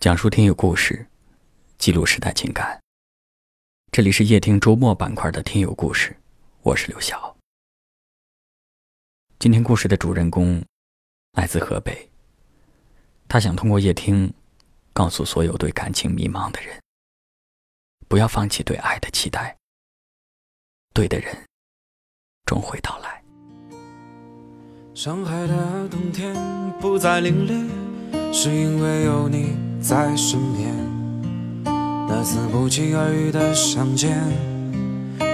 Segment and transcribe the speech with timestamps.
[0.00, 1.06] 讲述听友故事，
[1.76, 2.80] 记录时代情感。
[3.92, 6.16] 这里是夜听周末板块的听友故事，
[6.62, 7.36] 我是刘晓。
[9.38, 10.64] 今天故事的主人公
[11.32, 12.08] 来自河北，
[13.28, 14.32] 他想通过夜听，
[14.94, 16.80] 告诉所有对感情迷茫的人，
[18.08, 19.54] 不要放弃对爱的期待，
[20.94, 21.36] 对的人
[22.46, 23.22] 终会到来。
[24.94, 26.34] 上海的冬天
[26.80, 29.69] 不再凛冽，是因为有你。
[29.80, 30.74] 在身边，
[31.64, 34.20] 那次不期而遇的相见，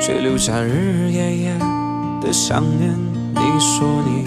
[0.00, 1.59] 却留下日日夜夜
[2.23, 2.95] 的想念。
[3.34, 4.24] 你说你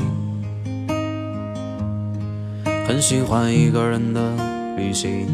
[2.85, 5.25] 很喜欢一个人的旅行，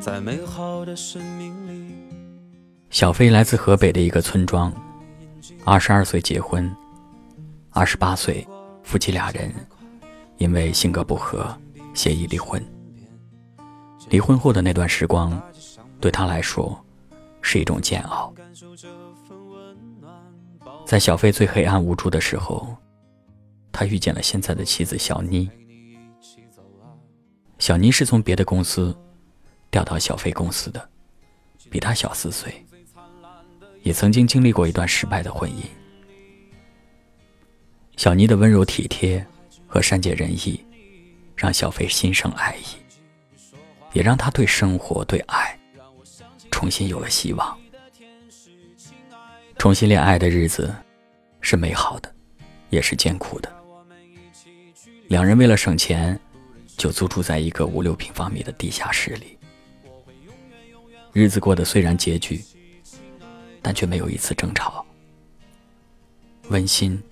[0.00, 1.94] 在美好的生命里。
[2.90, 4.72] 小飞来自河北的一个村庄，
[5.64, 6.68] 二十二岁结婚，
[7.70, 8.44] 二十八岁，
[8.82, 9.54] 夫妻俩人
[10.38, 11.56] 因为性格不合，
[11.94, 12.60] 协议离婚。
[14.08, 15.40] 离婚后的那段时光，
[16.00, 16.78] 对他来说
[17.42, 18.32] 是一种煎熬。
[20.84, 22.76] 在小飞最黑暗无助的时候，
[23.72, 25.50] 他遇见了现在的妻子小妮。
[27.58, 28.96] 小妮是从别的公司
[29.70, 30.88] 调到小飞公司的，
[31.68, 32.64] 比他小四岁，
[33.82, 35.64] 也曾经经历过一段失败的婚姻。
[37.96, 39.26] 小妮的温柔体贴
[39.66, 40.64] 和善解人意，
[41.34, 42.85] 让小飞心生爱意。
[43.92, 45.58] 也让他对生活、对爱
[46.50, 47.58] 重新有了希望。
[49.58, 50.74] 重新恋爱的日子
[51.40, 52.14] 是美好的，
[52.70, 53.52] 也是艰苦的。
[55.08, 56.18] 两人为了省钱，
[56.76, 59.38] 就租住在一个五六平方米的地下室里。
[61.12, 62.44] 日子过得虽然拮据，
[63.62, 64.84] 但却没有一次争吵。
[66.48, 67.02] 温馨、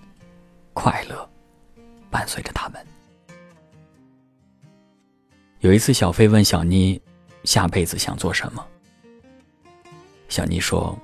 [0.73, 1.27] 快乐
[2.11, 2.85] 伴随着他们。
[5.65, 7.01] 有一次，小飞问小妮
[7.43, 8.63] ：“下辈子想做什么？”
[10.29, 10.95] 小妮说：“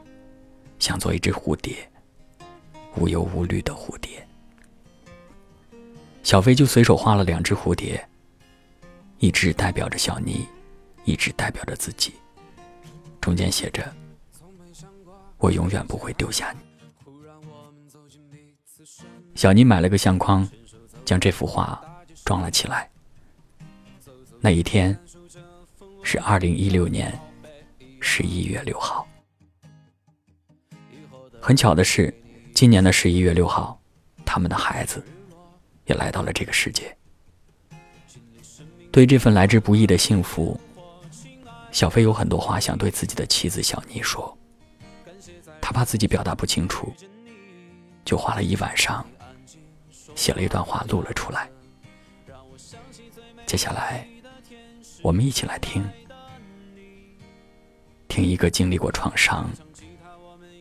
[0.77, 1.75] 想做一只蝴蝶，
[2.95, 4.23] 无忧无虑的蝴蝶。”
[6.21, 8.07] 小飞就随手画了两只蝴蝶，
[9.17, 10.45] 一只代表着小妮，
[11.05, 12.13] 一只代表着自己，
[13.19, 13.91] 中间写着
[15.41, 16.59] ：“我永远不会丢下你。”
[19.33, 20.47] 小妮买了个相框，
[21.03, 21.83] 将这幅画
[22.23, 22.87] 装了起来。
[24.43, 24.97] 那一天
[26.01, 27.17] 是二零一六年
[27.99, 29.07] 十一月六号。
[31.39, 32.11] 很巧的是，
[32.51, 33.79] 今年的十一月六号，
[34.25, 35.05] 他们的孩子
[35.85, 36.97] 也来到了这个世界。
[38.91, 40.59] 对这份来之不易的幸福，
[41.71, 44.35] 小飞有很多话想对自己的妻子小妮说。
[45.61, 46.91] 他怕自己表达不清楚，
[48.03, 49.05] 就花了一晚上
[50.15, 51.47] 写了一段话录了出来。
[53.45, 54.07] 接下来。
[55.01, 55.83] 我们一起来听，
[58.07, 59.49] 听一个经历过创伤，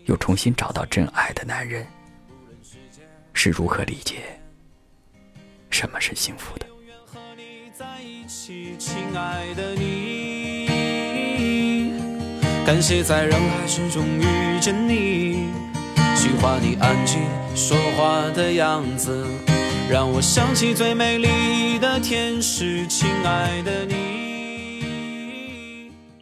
[0.07, 1.87] 又重新找到真爱的男人
[3.35, 4.17] 是如何理解
[5.69, 6.67] 什么是幸福的。
[12.65, 15.49] 感谢在人海之中遇见你，
[16.17, 17.21] 喜欢你安静
[17.55, 19.27] 说话的样子，
[19.91, 24.10] 让我想起最美丽的天使，亲爱的你。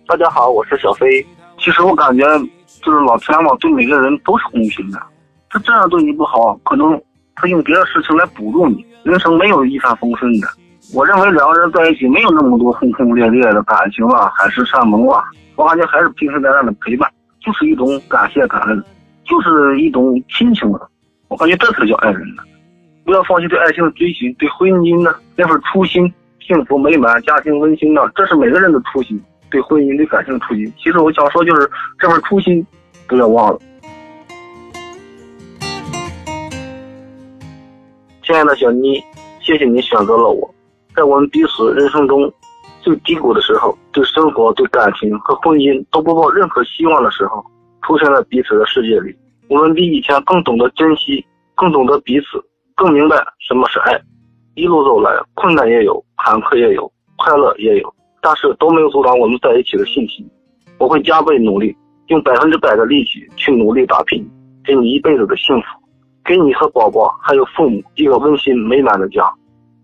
[0.09, 1.23] 大家好，我是小飞。
[1.59, 2.25] 其实我感觉，
[2.83, 4.99] 就是老天嘛，对每个人都是公平的。
[5.51, 6.99] 他这样对你不好，可能
[7.37, 8.83] 他用别的事情来补助你。
[9.03, 10.49] 人生没有一帆风顺的。
[10.95, 15.23] 我认为两个人在一起没有那么多轰轰烈烈的感情啊，海誓山盟啊。
[15.57, 17.07] 我感觉还是平平淡淡的陪伴，
[17.39, 18.83] 就是一种感谢感恩，
[19.25, 20.89] 就是一种亲情了。
[21.29, 22.43] 我感觉这才叫爱人呢。
[23.05, 29.23] 不要放弃对爱情的追寻，对婚姻呢那份初心，幸福美满，家庭温馨呢，这是每个人的初心。
[29.51, 32.65] 对婚姻、对感情的初心，其实我想说，就是这份初心
[33.07, 33.59] 不要忘了。
[38.23, 39.03] 亲爱的小妮，
[39.41, 40.55] 谢谢你选择了我，
[40.95, 42.31] 在我们彼此人生中
[42.83, 47.43] 最低谷的时候，对生活、对感情和婚姻都不抱任何希望的时候，
[47.83, 49.17] 出现在彼此的世界里。
[49.49, 51.25] 我们比以前更懂得珍惜，
[51.55, 52.27] 更懂得彼此，
[52.75, 53.17] 更明白
[53.49, 53.99] 什么是爱。
[54.55, 57.95] 一路走来，困难也有，坎坷也有，快乐也有。
[58.21, 60.29] 但是都没有阻挡我们在一起的信心。
[60.79, 61.77] 我会加倍努力，
[62.07, 64.25] 用百分之百的力气去努力打拼，
[64.65, 65.67] 给你一辈子的幸福，
[66.25, 69.23] 给你和宝宝还有父母一个温馨美满的家。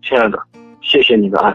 [0.01, 0.39] 亲爱的，
[0.81, 1.53] 谢谢你的爱。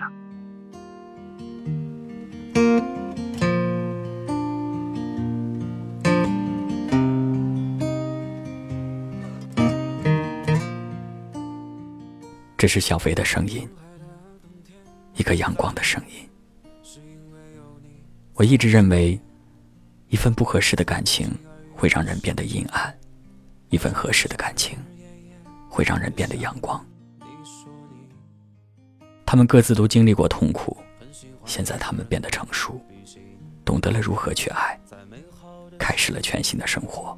[12.58, 13.66] 这是小飞的声音，
[15.16, 16.29] 一个阳光的声音。
[18.40, 19.20] 我一直认为，
[20.08, 21.30] 一份不合适的感情
[21.76, 22.98] 会让人变得阴暗，
[23.68, 24.78] 一份合适的感情
[25.68, 26.82] 会让人变得阳光。
[29.26, 30.74] 他们各自都经历过痛苦，
[31.44, 32.80] 现在他们变得成熟，
[33.62, 34.80] 懂得了如何去爱，
[35.78, 37.14] 开始了全新的生活。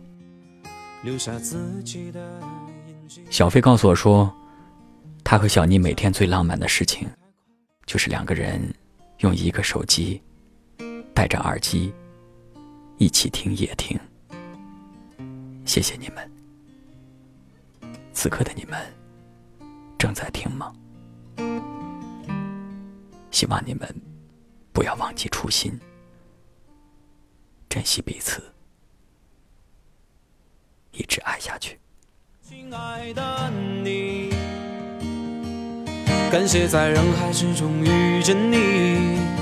[3.30, 4.34] 小飞告诉我说，
[5.22, 7.08] 他和小妮每天最浪漫的事情，
[7.86, 8.60] 就是两个人
[9.18, 10.20] 用一个手机。
[11.14, 11.92] 戴着耳机，
[12.98, 13.98] 一起听夜听。
[15.64, 16.30] 谢谢你们，
[18.12, 18.80] 此刻的你们
[19.98, 20.72] 正在听吗？
[23.30, 23.88] 希望你们
[24.72, 25.78] 不要忘记初心，
[27.68, 28.42] 珍惜彼此，
[30.92, 31.78] 一直爱下去。
[32.42, 33.50] 亲爱的
[33.82, 34.30] 你，
[36.30, 39.41] 感谢在人海之中遇见你。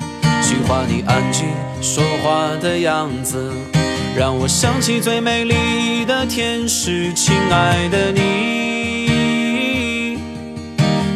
[0.51, 1.47] 喜欢你安静
[1.81, 3.53] 说话的样子，
[4.17, 7.13] 让我想起最美丽的天使。
[7.13, 10.17] 亲爱的你，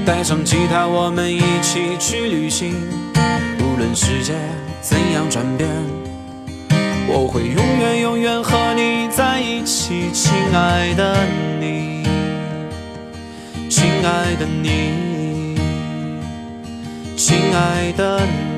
[0.06, 2.76] 带上吉他，我们一起去旅行。
[3.60, 4.32] 无论世界
[4.80, 5.70] 怎样转变，
[7.06, 10.10] 我会永远永远和你在一起。
[10.14, 11.14] 亲爱的
[11.60, 12.06] 你，
[13.70, 15.58] 亲爱的你，
[17.18, 18.55] 亲爱的你。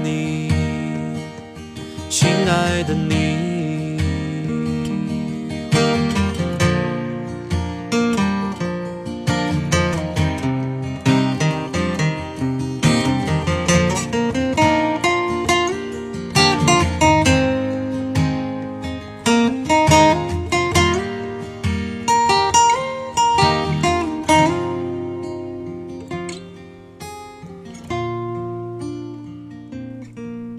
[2.47, 3.97] 亲爱的你，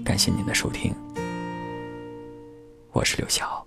[0.03, 0.93] 感谢您的收听。
[2.99, 3.65] 我是刘晓。